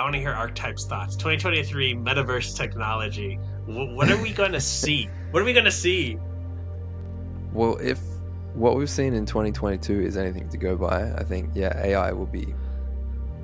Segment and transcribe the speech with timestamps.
[0.00, 1.14] I want to hear Archetype's thoughts.
[1.16, 3.38] 2023 metaverse technology.
[3.66, 5.10] what are we going to see?
[5.30, 6.16] What are we going to see?
[7.52, 8.00] Well, if
[8.54, 12.24] what we've seen in 2022 is anything to go by, I think yeah, AI will
[12.24, 12.54] be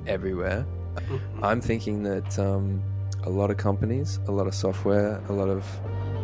[0.07, 0.65] everywhere.
[0.95, 1.45] Mm-hmm.
[1.45, 2.81] I'm thinking that um,
[3.21, 5.63] a lot of companies, a lot of software, a lot of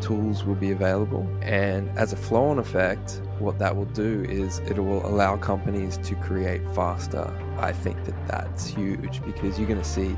[0.01, 1.29] tools will be available.
[1.43, 5.97] And as a flow on effect, what that will do is it will allow companies
[5.97, 7.31] to create faster.
[7.57, 10.15] I think that that's huge because you're going to see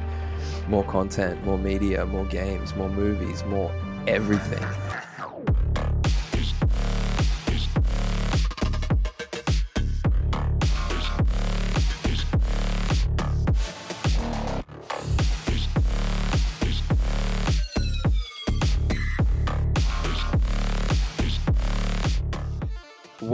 [0.68, 3.72] more content, more media, more games, more movies, more
[4.08, 4.64] everything.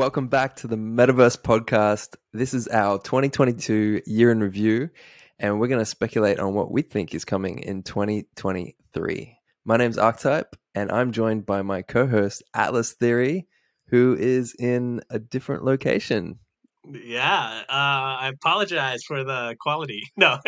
[0.01, 2.15] Welcome back to the Metaversed Podcast.
[2.33, 4.89] This is our 2022 year in review,
[5.37, 9.37] and we're going to speculate on what we think is coming in 2023.
[9.63, 13.47] My name's Archetype, and I'm joined by my co host, Atlas Theory,
[13.89, 16.39] who is in a different location.
[16.83, 20.01] Yeah, uh, I apologize for the quality.
[20.17, 20.31] No,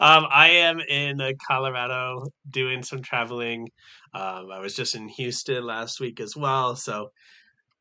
[0.00, 3.68] um, I am in uh, Colorado doing some traveling.
[4.14, 7.10] Um, I was just in Houston last week as well, so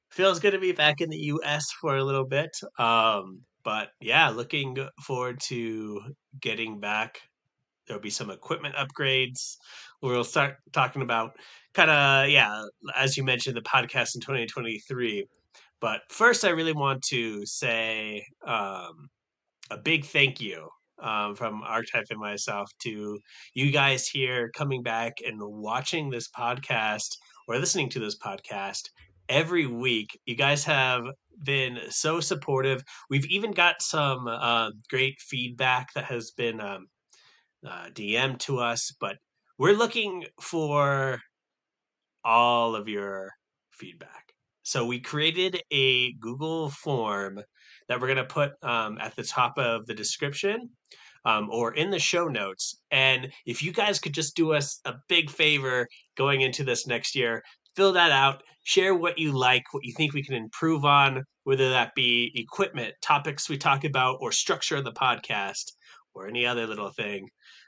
[0.10, 2.52] feels good to be back in the US for a little bit.
[2.78, 6.02] Um, but yeah, looking forward to
[6.40, 7.22] getting back.
[7.88, 9.58] There'll be some equipment upgrades.
[10.02, 11.32] We'll start talking about
[11.74, 15.26] kind of, yeah, as you mentioned, the podcast in 2023.
[15.82, 19.10] But first, I really want to say um,
[19.72, 20.70] a big thank you
[21.02, 23.20] um, from Archetype and myself to
[23.54, 27.16] you guys here coming back and watching this podcast
[27.48, 28.90] or listening to this podcast
[29.30, 30.20] every week.
[30.26, 31.04] You guys have
[31.44, 32.84] been so supportive.
[33.10, 36.88] We've even got some uh, great feedback that has been um,
[37.66, 39.18] uh, DM to us, but
[39.58, 41.22] we're looking for
[42.24, 43.32] all of your
[43.72, 44.34] feedback.
[44.64, 47.42] So we created a Google form
[47.88, 50.70] that we're going to put um, at the top of the description.
[51.26, 52.80] Um, or in the show notes.
[52.92, 55.86] And if you guys could just do us a big favor
[56.16, 57.44] going into this next year,
[57.76, 61.70] fill that out, share what you like, what you think we can improve on, whether
[61.70, 65.72] that be equipment, topics we talk about, or structure of the podcast,
[66.14, 67.28] or any other little thing.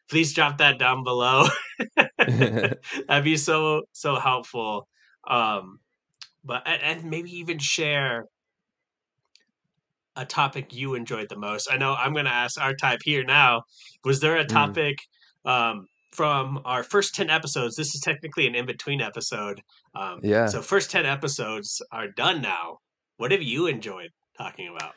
[0.10, 1.46] Please drop that down below.
[2.18, 4.88] That'd be so so helpful.
[5.28, 5.80] Um,
[6.44, 8.26] but and maybe even share
[10.16, 11.70] a topic you enjoyed the most.
[11.72, 13.64] I know I'm going to ask Archetype here now.
[14.04, 14.50] Was there a mm.
[14.50, 14.98] topic
[15.46, 15.52] mm.
[15.52, 17.76] um, from our first 10 episodes.
[17.76, 19.62] This is technically an in between episode.
[19.96, 20.48] Um, yeah.
[20.48, 22.80] So, first 10 episodes are done now.
[23.18, 24.94] What have you enjoyed talking about?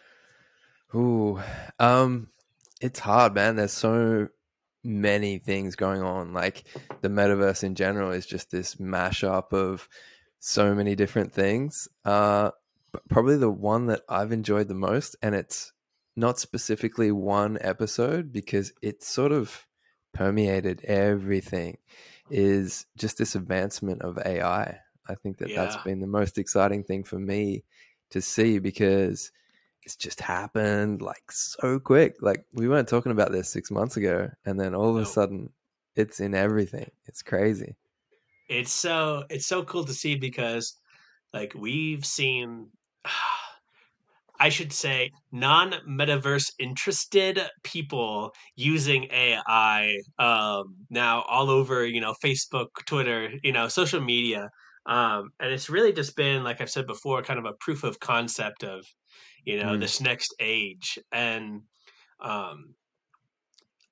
[0.94, 1.40] Ooh,
[1.78, 2.28] um,
[2.80, 3.56] it's hard, man.
[3.56, 4.28] There's so
[4.84, 6.32] many things going on.
[6.32, 6.64] Like
[7.00, 9.88] the metaverse in general is just this mashup of
[10.38, 11.88] so many different things.
[12.04, 12.50] Uh,
[13.08, 15.72] probably the one that I've enjoyed the most, and it's
[16.16, 19.66] not specifically one episode because it's sort of
[20.14, 21.76] permeated everything
[22.30, 24.78] is just this advancement of AI.
[25.06, 25.64] I think that yeah.
[25.64, 27.64] that's been the most exciting thing for me
[28.10, 29.30] to see because
[29.82, 32.16] it's just happened like so quick.
[32.20, 35.50] Like we weren't talking about this six months ago, and then all of a sudden,
[35.94, 36.90] it's in everything.
[37.06, 37.76] It's crazy.
[38.48, 40.76] It's so it's so cool to see because
[41.34, 42.68] like we've seen
[44.40, 52.14] I should say, non metaverse interested people using AI um, now all over, you know,
[52.24, 54.50] Facebook, Twitter, you know, social media.
[54.86, 58.00] Um, and it's really just been, like I've said before, kind of a proof of
[58.00, 58.84] concept of,
[59.44, 59.80] you know, mm.
[59.80, 60.98] this next age.
[61.12, 61.62] And
[62.20, 62.74] um,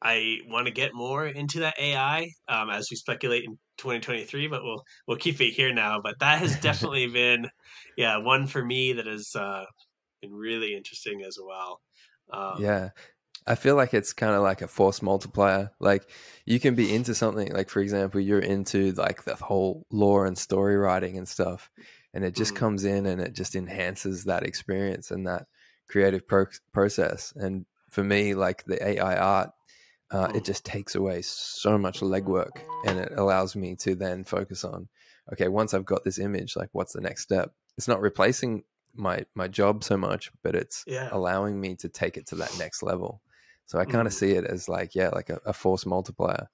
[0.02, 4.64] I want to get more into that AI um, as we speculate in 2023, but
[4.64, 6.00] we'll we'll keep it here now.
[6.02, 7.48] But that has definitely been,
[7.96, 9.64] yeah, one for me that is uh,
[10.22, 11.80] been really interesting as well.
[12.32, 12.90] Um, yeah.
[13.46, 15.72] I feel like it's kind of like a force multiplier.
[15.80, 16.08] Like
[16.46, 20.38] you can be into something, like for example, you're into like the whole lore and
[20.38, 21.68] story writing and stuff,
[22.14, 22.60] and it just mm-hmm.
[22.60, 25.46] comes in and it just enhances that experience and that
[25.88, 27.32] creative pro- process.
[27.34, 29.50] And for me, like the AI art,
[30.12, 30.36] uh, mm-hmm.
[30.36, 34.88] it just takes away so much legwork, and it allows me to then focus on,
[35.32, 37.52] okay, once I've got this image, like what's the next step?
[37.76, 38.62] It's not replacing
[38.94, 41.08] my my job so much, but it's yeah.
[41.12, 43.20] allowing me to take it to that next level.
[43.66, 44.16] So I kind of mm.
[44.16, 46.48] see it as like yeah, like a, a, force multiplier.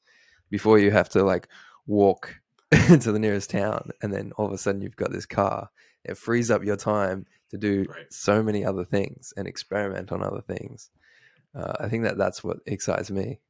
[0.50, 1.48] Before you have to like
[1.86, 2.36] walk
[2.70, 5.70] to the nearest town, and then all of a sudden you've got this car.
[6.04, 8.06] It frees up your time to do right.
[8.10, 10.90] so many other things and experiment on other things.
[11.54, 13.40] Uh, I think that that's what excites me.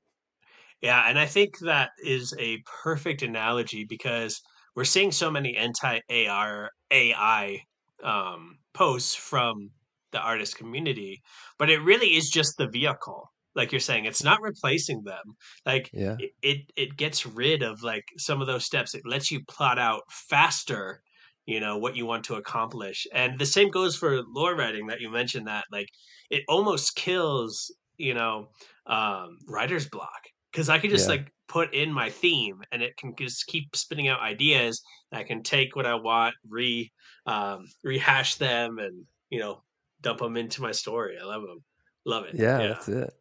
[0.81, 4.41] Yeah, and I think that is a perfect analogy because
[4.77, 7.63] we're seeing so many anti-AR AI
[8.03, 9.71] um, posts from
[10.13, 11.21] the artist community,
[11.59, 13.31] but it really is just the vehicle.
[13.55, 15.25] Like you're saying, it's not replacing them.
[15.67, 16.19] Like Yeah.
[16.19, 18.95] it, it, it gets rid of like some of those steps.
[18.95, 21.03] It lets you plot out faster,
[21.47, 23.07] you know, what you want to accomplish.
[23.13, 25.89] And the same goes for lore writing that you mentioned that like
[26.31, 28.49] it almost kills, you know,
[28.87, 30.23] um, writer's block
[30.53, 31.09] because I could just Yeah.
[31.09, 34.83] like put in my theme and it can just keep spitting out ideas.
[35.13, 36.93] I can take what I want, re
[37.27, 39.63] um, rehash them, and you know
[40.01, 41.17] dump them into my story.
[41.21, 41.63] I love them,
[42.05, 42.35] love it.
[42.35, 43.15] Yeah, yeah, that's it.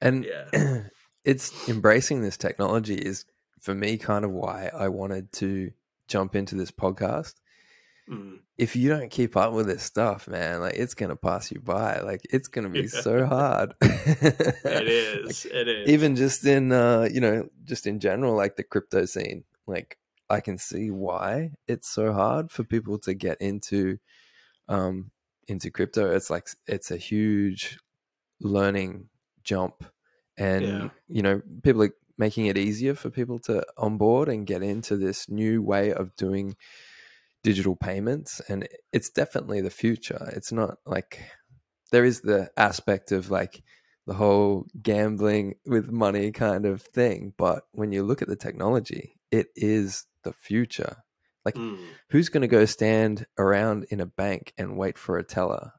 [0.00, 0.82] And yeah.
[1.24, 3.24] it's embracing this technology is
[3.60, 5.70] for me kind of why I wanted to
[6.06, 7.34] jump into this podcast.
[8.10, 8.38] Mm.
[8.56, 12.00] If you don't keep up with this stuff, man, like it's gonna pass you by.
[12.00, 13.00] Like it's gonna be Yeah.
[13.02, 13.74] so hard.
[13.82, 15.44] It is.
[15.44, 15.88] it is.
[15.88, 19.98] even just in uh you know just in general like the crypto scene like
[20.30, 23.98] i can see why it's so hard for people to get into
[24.68, 25.10] um
[25.46, 27.78] into crypto it's like it's a huge
[28.40, 29.08] learning
[29.44, 29.84] jump
[30.36, 30.88] and Yeah.
[31.08, 35.28] you know people are making it easier for people to onboard and get into this
[35.28, 36.56] new way of doing
[37.42, 40.30] digital payments and it's definitely the future.
[40.34, 41.22] It's not like
[41.92, 43.62] there is the aspect of like
[44.06, 49.14] the whole gambling with money kind of thing but when you look at the technology
[49.30, 50.96] it is the future.
[51.46, 51.78] Mm.
[52.10, 55.72] who's going to go stand around in a bank and wait for a teller?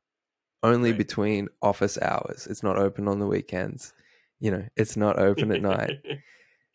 [0.64, 0.98] Only Right.
[0.98, 2.48] between office hours.
[2.50, 3.94] It's not open on the weekends.
[4.40, 5.98] You know it's not open at night.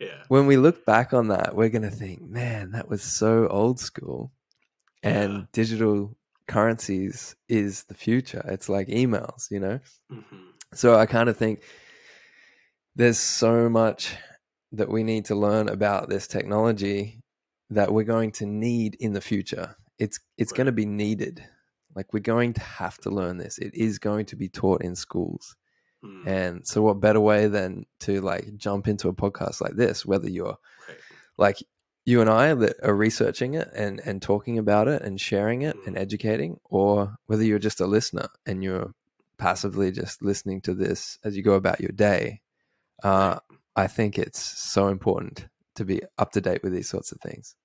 [0.00, 0.24] Yeah.
[0.28, 3.78] when we look back on that we're going to think man that was so old
[3.78, 4.32] school
[5.04, 6.16] and digital
[6.48, 9.78] currencies is the future it's like emails you know
[10.10, 10.20] hmm
[10.74, 11.62] so I kind of think
[12.96, 14.14] there's so much
[14.72, 17.22] that we need to learn about this technology
[17.70, 19.76] that we're going to need in the future.
[20.00, 21.44] It's it's going to be needed.
[21.94, 23.58] Like we're going to have to learn this.
[23.58, 25.54] It is going to be taught in schools.
[26.04, 26.26] Mm.
[26.26, 30.28] And so what better way than to like jump into a podcast like this whether
[30.28, 30.56] you're
[30.88, 30.98] Right.
[31.38, 31.58] like
[32.04, 35.76] you and I that are researching it and and talking about it and sharing it
[35.86, 38.92] and educating or whether you're just a listener and you're
[39.38, 42.40] passively just listening to this as you go about your day
[43.02, 43.38] uh,
[43.76, 47.56] I think it's so important to be up to date with these sorts of things.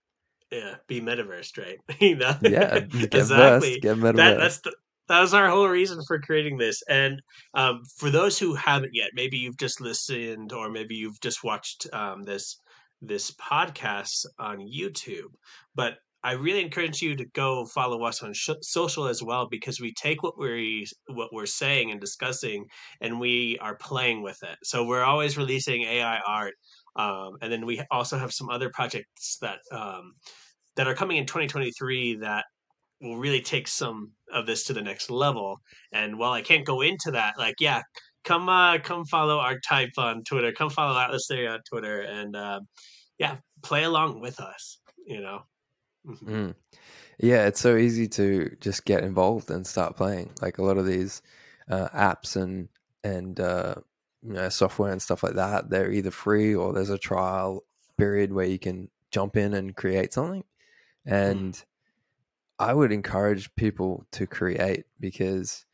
[0.51, 0.75] Yeah.
[0.87, 1.79] Be metaversed, right?
[1.99, 2.35] you know?
[2.41, 3.69] Yeah, get exactly.
[3.71, 4.15] versed, get metaversed.
[4.15, 4.75] that, that's the,
[5.07, 6.83] that was our whole reason for creating this.
[6.87, 7.21] And
[7.53, 11.87] um, for those who haven't yet, maybe you've just listened or maybe you've just watched
[11.93, 12.57] um, this
[13.01, 15.33] this podcast on YouTube.
[15.75, 19.79] But I really encourage you to go follow us on sh- social as well because
[19.79, 22.65] we take what we what we're saying and discussing
[22.99, 24.57] and we are playing with it.
[24.63, 26.55] So we're always releasing AI art,
[26.97, 30.13] um, and then we also have some other projects that um,
[30.75, 32.45] that are coming in 2023 that
[33.01, 35.57] will really take some of this to the next level.
[35.93, 37.81] And while I can't go into that, like yeah,
[38.29, 42.59] come uh, come follow Archetype on Twitter, come follow Atlas Theory on Twitter, and uh,
[43.17, 44.79] yeah, play along with us.
[45.05, 45.39] You know.
[46.07, 46.23] Mhm.
[46.23, 46.55] Mm.
[47.17, 50.31] Yeah, it's so easy to just get involved and start playing.
[50.41, 51.21] Like a lot of these
[51.69, 52.69] uh, apps and
[53.03, 53.75] and uh,
[54.21, 57.63] you know software and stuff like that, they're either free or there's a trial
[57.97, 60.43] period where you can jump in and create something.
[61.05, 61.61] And
[62.59, 65.65] I would encourage people to create because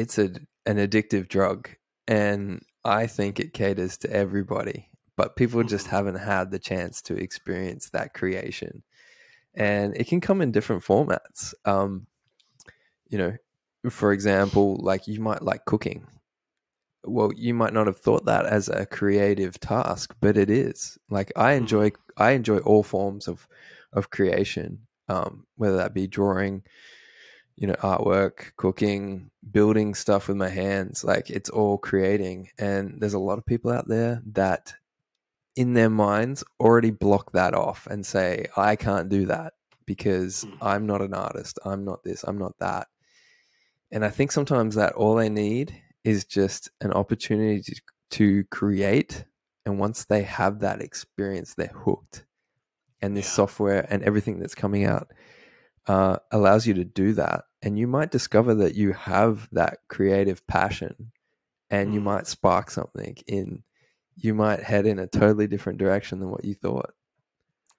[0.00, 0.30] it's a
[0.66, 1.68] an addictive drug,
[2.08, 4.88] and I think it caters to everybody.
[5.16, 5.90] But people just Mhm.
[5.90, 8.82] haven't had the chance to experience that creation
[9.54, 11.54] and it can come in different formats.
[11.64, 12.06] Um,
[13.08, 13.36] you know,
[13.90, 16.06] for example, like you might like cooking.
[17.04, 20.98] Well, you might not have thought that as a creative task, but it is.
[21.08, 23.48] Like I enjoy, I enjoy all forms of
[23.92, 26.62] of creation, um, whether that be drawing,
[27.60, 31.04] you know, artwork, cooking, building stuff with my hands.
[31.04, 34.74] Like it's all creating, and there's a lot of people out there that
[35.56, 39.54] in their minds already block that off and say i can't do that
[39.86, 40.58] because Mhm.
[40.62, 42.88] i'm not an artist i'm not this i'm not that
[43.90, 45.74] and i think sometimes that all they need
[46.04, 49.24] is just an opportunity to, to create
[49.66, 52.24] and once they have that experience they're hooked
[53.02, 53.32] and this Yeah.
[53.32, 55.10] software and everything that's coming out
[55.86, 60.46] uh, allows you to do that and you might discover that you have that creative
[60.46, 61.12] passion
[61.70, 62.04] and you Mm.
[62.04, 63.64] might spark something in
[64.16, 66.94] you might head in a totally different direction than what you thought.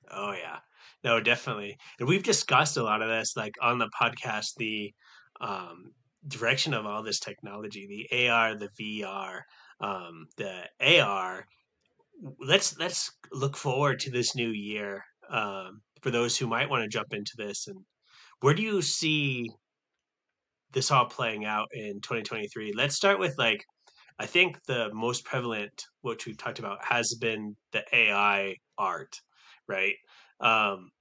[0.09, 0.59] Oh yeah,
[1.03, 1.77] no, definitely.
[1.99, 4.93] And we've discussed a lot of this, like on the podcast, the
[5.39, 5.93] um,
[6.27, 9.43] direction of all this technology, the AR, the VR,
[9.79, 11.45] um, the AR.
[12.39, 16.89] let's let's look forward to this new year um, for those who might want to
[16.89, 17.67] jump into this.
[17.67, 17.85] And
[18.41, 19.49] where do you see
[20.73, 22.73] this all playing out in 2023?
[22.75, 23.63] Let's start with like
[24.19, 29.19] I think the most prevalent, which we've talked about, has been the AI art,
[29.67, 29.95] right?
[30.39, 30.91] Um,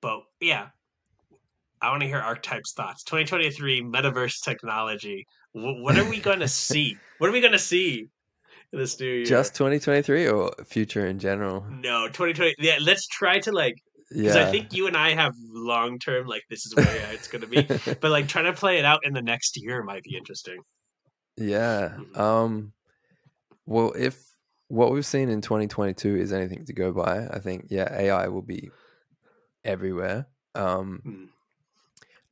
[0.00, 0.68] but yeah,
[1.82, 3.02] I want to hear Archetype's thoughts.
[3.04, 5.26] 2023 metaverse technology.
[5.54, 6.96] W- what are we going to see?
[7.18, 8.08] What are we going to see
[8.72, 9.24] in this new year?
[9.26, 11.66] Just 2023 or future in general?
[11.68, 12.54] No, 2020.
[12.58, 13.74] Yeah, let's try to like
[14.12, 14.46] because Yeah.
[14.46, 17.48] I think you and I have long term like this is where it's going to
[17.48, 17.62] be,
[18.00, 20.58] but like trying to play it out in the next year might be interesting.
[21.36, 21.96] Yeah.
[21.96, 22.18] Mhm.
[22.18, 22.72] Um
[23.66, 24.22] well if
[24.68, 28.42] what we've seen in 2022 is anything to go by, I think yeah, AI will
[28.42, 28.70] be
[29.64, 30.26] everywhere.
[30.54, 31.28] Um Mm.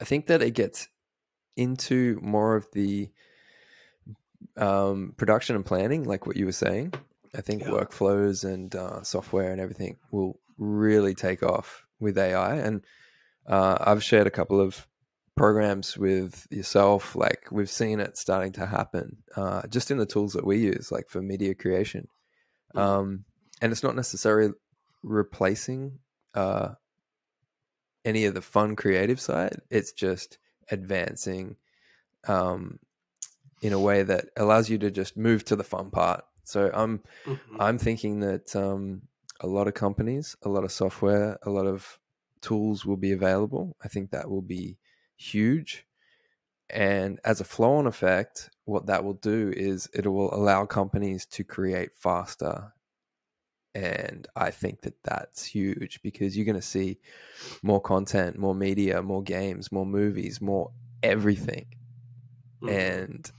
[0.00, 0.88] I think that it gets
[1.56, 3.10] into more of the
[4.56, 6.92] um production and planning like what you were saying.
[7.34, 7.70] I think Yeah.
[7.70, 12.84] workflows and uh, software and everything will really take off with AI and
[13.46, 14.86] uh, I've shared a couple of
[15.36, 20.34] programs with yourself like we've seen it starting to happen uh, just in the tools
[20.34, 22.08] that we use like for media creation.
[22.74, 23.24] Um,
[23.62, 24.52] and it's not necessarily
[25.02, 25.98] replacing
[26.34, 26.70] uh,
[28.04, 29.60] any of the fun creative side.
[29.70, 30.38] It's just
[30.70, 31.56] advancing
[32.28, 32.78] um,
[33.62, 37.02] in a way that allows you to just move to the fun part so i'm
[37.26, 37.60] Mhm.
[37.60, 39.08] I'm thinking that um,
[39.40, 42.00] a lot of companies, a lot of software, a lot of
[42.40, 43.76] tools will be available.
[43.84, 44.78] I think that will be
[45.16, 45.86] huge.
[46.70, 51.26] And as a flow on effect, what that will do is it will allow companies
[51.26, 52.72] to create faster.
[53.74, 56.98] And I think that that's huge because you're going to see
[57.62, 61.66] more content, more media, more games, more movies, more everything
[62.62, 62.70] Mhm.
[62.72, 63.30] and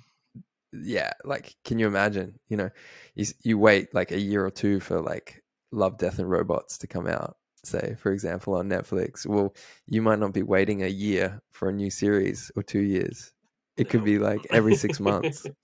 [0.74, 2.70] yeah like can you imagine you know
[3.16, 6.88] you, you wait like a year or two for like love death and robots to
[6.88, 9.26] come out say for example on netflix.
[9.26, 9.54] Well
[9.88, 13.34] you might not be waiting a year for a new series or two years.
[13.78, 15.46] It could be like every six months.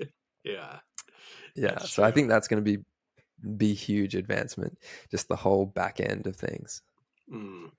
[0.43, 0.79] Yeah.
[1.55, 2.81] yeah so i think that's going to be
[3.57, 4.77] be huge advancement
[5.11, 6.81] just the whole back end of things.
[7.29, 7.71] Mm.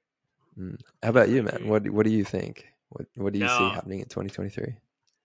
[1.02, 1.66] how about you man?
[1.66, 2.66] What what do you think?
[2.90, 4.74] What what do you see happening in 2023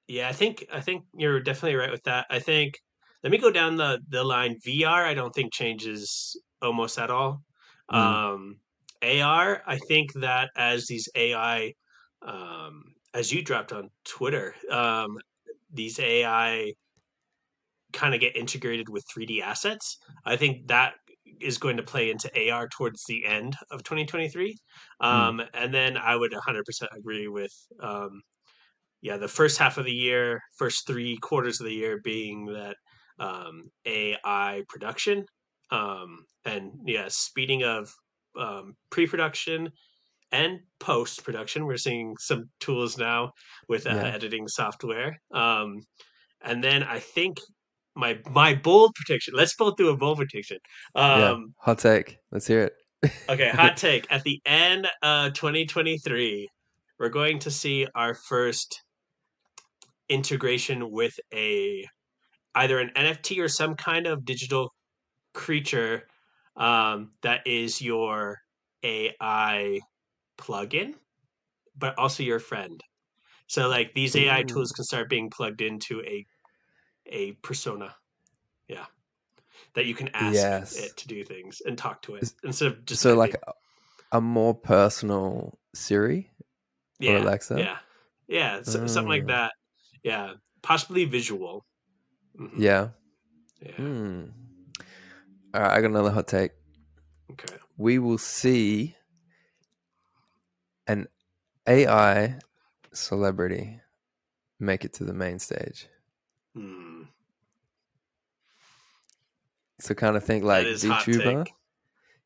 [0.07, 2.25] Yeah, I think I think you're definitely right with that.
[2.29, 2.79] I think
[3.23, 4.57] let me go down the the line.
[4.65, 7.43] VR, I don't think changes almost at all.
[7.91, 7.97] Mm.
[7.97, 8.59] Um,
[9.01, 11.73] AR, I think that as these AI,
[12.21, 12.83] um,
[13.13, 15.17] as you dropped on Twitter, um,
[15.71, 16.73] these AI
[17.93, 19.97] kind of get integrated with 3D assets.
[20.25, 20.95] I think that
[21.41, 24.57] is going to play into AR towards the end of 2023.
[24.99, 28.21] Um, And then I would 100% agree with, um,
[29.03, 32.77] yeah, the first half of the year, first three quarters of the year being that
[33.19, 35.25] um, AI production
[35.71, 37.93] um, and, yeah, speeding of
[38.39, 39.69] um, pre production
[40.31, 41.65] and post production.
[41.65, 43.31] We're seeing some tools now
[43.69, 44.07] with uh, Yeah.
[44.15, 45.17] editing software.
[45.33, 45.81] Um,
[46.41, 47.37] and then I think
[47.95, 49.33] my my bold prediction.
[49.35, 50.57] Let's both do a bold prediction.
[50.95, 52.73] yeah Um, hot take let's hear it
[53.29, 54.07] okay, hot take.
[54.09, 56.49] At the end of 2023,
[56.99, 58.82] we're going to see our first
[60.13, 61.85] integration with a
[62.55, 64.71] either an NFT or some kind of digital
[65.33, 66.07] creature
[66.55, 68.37] um, that is your
[68.83, 69.79] AI
[70.37, 70.93] plugin,
[71.75, 72.79] but also your friend.
[73.47, 74.45] So like these AI Ooh.
[74.45, 76.25] tools can start being plugged into a
[77.07, 77.95] a persona.
[78.67, 78.85] Yeah.
[79.73, 80.77] That you can ask Yes.
[80.79, 83.53] it to do things and talk to it instead of just so like a,
[84.17, 86.29] a more personal Siri
[86.99, 87.57] yeah, or Alexa.
[87.57, 87.77] Yeah.
[88.27, 89.27] Yeah, so, something like Mm.
[89.27, 89.51] that.
[90.03, 91.65] Yeah, possibly visual.
[92.37, 92.51] Mhm.
[92.57, 92.89] Yeah.
[93.61, 93.71] Yeah.
[93.75, 94.23] Hmm.
[95.53, 96.51] All right, I got another hot take.
[97.31, 97.55] Okay.
[97.77, 98.95] We will see
[100.87, 101.07] an
[101.67, 102.39] AI
[102.91, 103.79] celebrity
[104.59, 105.87] make it to the main stage.
[106.53, 107.03] Hmm.
[109.79, 111.45] So kind of think like that is hot VTuber.
[111.45, 111.53] take.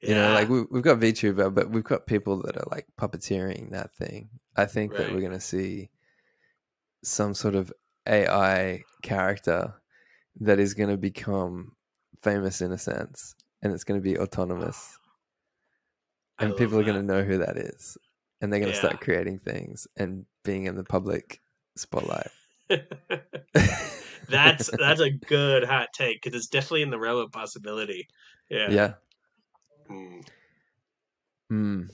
[0.02, 3.72] You know, like we, we've got VTuber, but we've got people that are like puppeteering
[3.72, 4.30] that thing.
[4.56, 5.90] I think that we're going to see
[7.04, 7.72] some sort of
[8.08, 9.74] AI character
[10.40, 11.76] that is going to become
[12.22, 14.98] famous in a sense, and it's going to be autonomous,
[16.40, 17.98] I and people are going to know who that is,
[18.42, 18.82] and they're going to Yeah.
[18.86, 21.42] start creating things and being in the public
[21.76, 22.28] spotlight.
[24.30, 28.08] that's that's a good hot take because it's definitely in the realm of possibility.
[28.50, 28.72] Yeah.
[28.72, 28.94] yeah.
[29.90, 30.28] Mm,
[31.52, 31.90] Mm.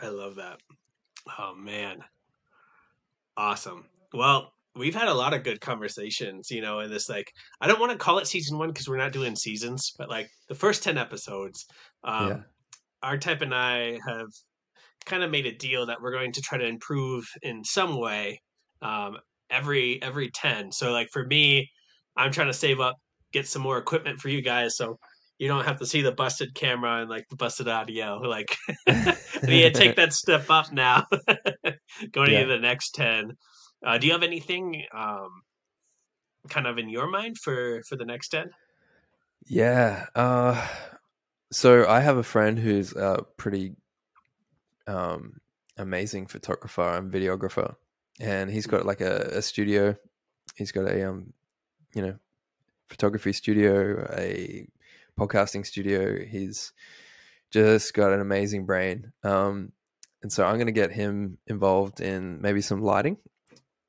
[0.00, 0.58] I love that.
[1.38, 2.04] Oh man.
[3.36, 3.84] Awesome.
[4.12, 7.80] Well, we've had a lot of good conversations, you know, in this like I don't
[7.80, 10.82] want to call it season one because we're not doing seasons, but like the first
[10.82, 11.66] ten episodes,
[12.04, 12.42] um, Yeah.
[13.02, 14.28] Archetype and I have
[15.06, 18.40] kind of made a deal that we're going to try to improve in some way
[18.82, 19.18] um,
[19.50, 20.72] every every ten.
[20.72, 21.70] So like for me,
[22.16, 22.96] I'm trying to save up,
[23.32, 24.98] get some more equipment for you guys, so
[25.38, 28.18] you don't have to see the busted camera and like the busted audio.
[28.18, 31.06] Like to take that step up now,
[32.12, 32.40] going Yeah.
[32.40, 33.36] into the next ten.
[33.84, 35.28] Uh, do you have anything um,
[36.48, 38.50] kind of in your mind for for the next ten?
[39.46, 40.06] Yeah.
[40.14, 40.66] Uh,
[41.52, 43.76] so I have a friend who's a pretty
[44.86, 45.40] um,
[45.76, 47.74] amazing photographer and videographer,
[48.20, 49.96] and he's got like a, a studio.
[50.54, 51.32] He's got a um,
[51.94, 52.16] you know,
[52.88, 54.66] photography studio, a
[55.18, 56.18] podcasting studio.
[56.24, 56.72] He's
[57.50, 59.12] just got an amazing brain.
[59.22, 59.72] Um,
[60.22, 63.16] and so I'm going to get him involved in maybe some lighting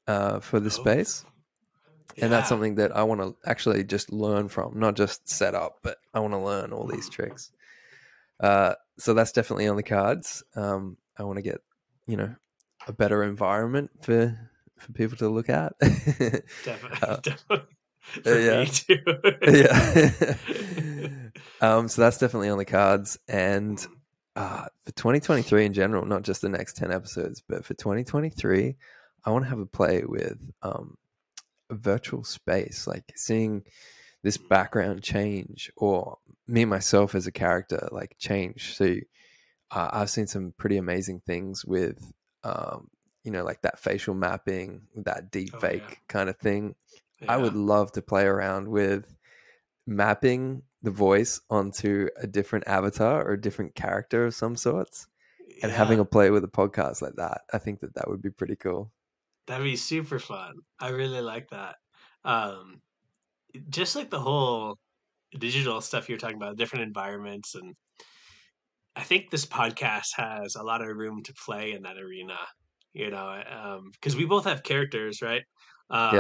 [0.07, 0.69] uh, for the Oh.
[0.69, 1.25] space
[2.19, 5.79] and that's something that I want to actually just learn from, not just set up,
[5.83, 7.51] but I want to learn all these tricks.
[8.39, 10.43] Uh, so that's definitely on the cards.
[10.55, 11.59] Um, I want to get,
[12.07, 12.33] you know,
[12.87, 14.35] a better environment for
[14.79, 15.73] for people to look at.
[15.81, 17.67] Definitely, Uh, definitely.
[18.23, 18.65] For yeah.
[21.01, 21.07] yeah.
[21.61, 23.85] Um, so that's definitely on the cards, and
[24.35, 28.75] uh, for 2023 in general, not just the next 10 episodes, but for 2023,
[29.25, 30.95] I want to have a play with um,
[31.69, 33.63] a virtual space, like seeing
[34.23, 38.75] this background change, or me myself as a character like change.
[38.75, 38.95] So
[39.71, 42.89] uh, I've seen some pretty amazing things with, um,
[43.23, 45.95] you know, like that facial mapping, that deep Oh, fake yeah.
[46.07, 46.75] kind of thing.
[47.27, 49.13] I would love to play around with
[49.87, 55.07] mapping the voice onto a different avatar or a different character of some sorts
[55.63, 57.41] and having a play with a podcast like that.
[57.51, 58.91] I think that that would be pretty cool.
[59.47, 60.55] That'd be super fun.
[60.79, 61.77] I really like that.
[62.23, 62.81] Um,
[63.69, 64.77] just like the whole
[65.37, 67.75] digital stuff you're talking about, different environments, and
[68.95, 72.37] I think this podcast has a lot of room to play in that arena.
[72.93, 75.43] You know, because we both have characters, right?
[75.89, 76.15] Um,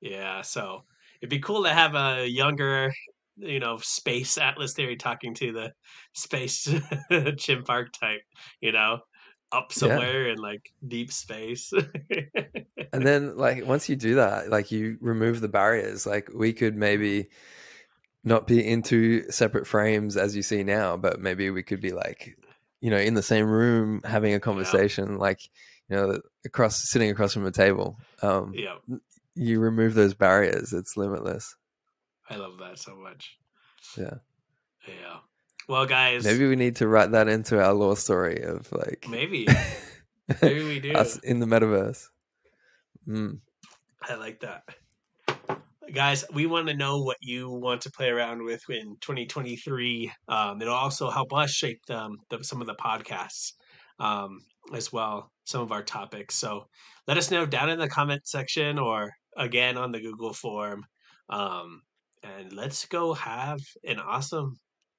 [0.00, 0.10] Yeah.
[0.10, 0.42] Yeah.
[0.42, 0.84] So
[1.24, 2.92] it'd be cool to have a younger,
[3.38, 5.72] you know, space Atlas theory talking to the
[6.12, 6.70] space
[7.38, 8.20] chimp archetype.
[8.60, 8.98] You know,
[9.50, 9.78] up Yeah.
[9.78, 11.72] somewhere in like deep space.
[12.92, 16.76] And then like once you do that, like you remove the barriers, like we could
[16.76, 17.30] maybe
[18.22, 22.36] not be into separate frames as you see now, but maybe we could be like,
[22.82, 25.40] you know, in the same room having a conversation, like,
[25.88, 27.96] you know, across sitting across from a table.
[28.22, 28.76] Um, yeah.
[29.34, 31.54] You remove those barriers, it's limitless.
[32.28, 33.36] I love that so much.
[33.98, 34.14] Yeah.
[34.86, 35.18] Yeah.
[35.68, 39.46] Well, guys, Maybe we need to write that into our lore story of like maybe,
[40.42, 40.92] maybe we do.
[40.92, 42.06] us in the metaverse.
[43.08, 43.40] Mm.
[44.02, 44.64] I like that.
[45.92, 50.10] Guys, we want to know what you want to play around with in 2023.
[50.28, 53.52] Um, it'll also help us shape um, the, some of the podcasts
[53.98, 54.40] um,
[54.74, 56.34] as well, some of our topics.
[56.36, 56.68] So
[57.06, 60.84] let us know down in the comment section or again on the Google form.
[61.28, 61.82] Um,
[62.22, 64.58] and let's go have an awesome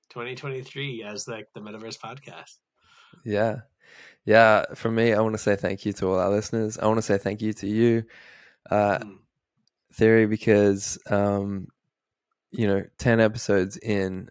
[0.09, 2.57] 2023 as like the Metaversed podcast.
[3.23, 3.61] Yeah.
[4.25, 4.65] Yeah.
[4.75, 6.77] For me, I want to say thank you to all our listeners.
[6.77, 8.03] I want to say thank you to you,
[8.69, 9.17] uh, Mm.
[9.93, 11.69] Theory, because, um,
[12.51, 14.29] you know, 10 episodes in,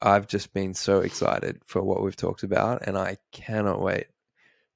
[0.00, 2.86] I've just been so excited for what we've talked about.
[2.86, 4.06] And I cannot wait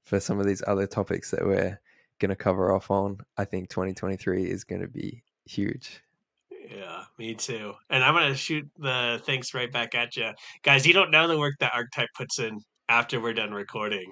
[0.03, 1.79] for some of these other topics that we're
[2.21, 3.17] going to cover off on.
[3.37, 6.01] I think 2023 is going to be huge.
[6.69, 7.73] Yeah, me too.
[7.89, 10.29] And I'm gonna shoot the thanks right back at you,
[10.63, 10.87] guys.
[10.87, 14.09] You don't know the work that Archetype puts in after we're done recording.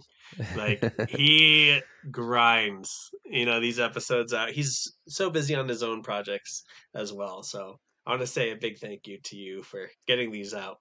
[0.57, 1.79] Like he
[2.11, 4.49] grinds, you know, these episodes out.
[4.49, 6.63] He's so busy on his own projects
[6.95, 7.43] as well.
[7.43, 10.79] So I want to say a big thank you to you for getting these out.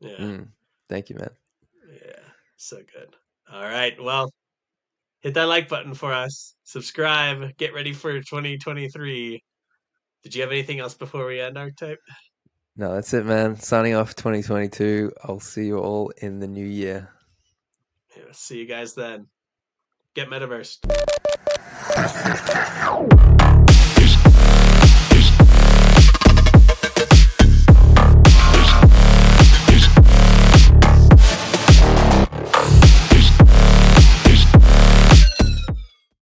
[0.00, 0.48] Yeah, Mm.
[0.88, 1.30] Thank you, man.
[1.92, 2.22] yeah,
[2.56, 3.16] so good.
[3.52, 4.32] All right, well,
[5.20, 6.54] hit that like button for us.
[6.64, 7.56] Subscribe.
[7.56, 9.42] Get ready for 2023.
[10.22, 12.00] Did you have anything else before we end, Archetype?
[12.76, 13.56] No, that's it, man.
[13.56, 15.12] Signing off 2022.
[15.24, 17.10] I'll see you all in the new year.
[18.16, 19.26] Yeah, see you guys then.
[20.14, 20.78] Get metaverse.